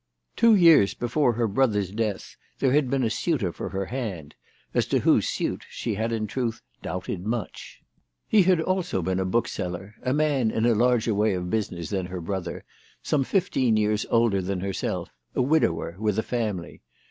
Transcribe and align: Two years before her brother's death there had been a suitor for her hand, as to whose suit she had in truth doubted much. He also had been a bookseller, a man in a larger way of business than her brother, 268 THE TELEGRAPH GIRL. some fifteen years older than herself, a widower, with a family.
Two 0.35 0.55
years 0.55 0.95
before 0.95 1.33
her 1.33 1.47
brother's 1.47 1.91
death 1.91 2.35
there 2.57 2.71
had 2.73 2.89
been 2.89 3.03
a 3.03 3.09
suitor 3.11 3.51
for 3.51 3.69
her 3.69 3.85
hand, 3.85 4.33
as 4.73 4.87
to 4.87 5.01
whose 5.01 5.27
suit 5.27 5.63
she 5.69 5.93
had 5.93 6.11
in 6.11 6.25
truth 6.25 6.63
doubted 6.81 7.23
much. 7.23 7.83
He 8.27 8.51
also 8.63 8.97
had 8.97 9.05
been 9.05 9.19
a 9.19 9.25
bookseller, 9.25 9.93
a 10.01 10.11
man 10.11 10.49
in 10.49 10.65
a 10.65 10.73
larger 10.73 11.13
way 11.13 11.35
of 11.35 11.51
business 11.51 11.91
than 11.91 12.07
her 12.07 12.19
brother, 12.19 12.65
268 13.03 13.11
THE 13.11 13.11
TELEGRAPH 13.11 13.11
GIRL. 13.11 13.11
some 13.11 13.23
fifteen 13.23 13.77
years 13.77 14.05
older 14.11 14.41
than 14.41 14.61
herself, 14.61 15.09
a 15.35 15.41
widower, 15.43 15.95
with 15.99 16.17
a 16.17 16.23
family. 16.23 16.81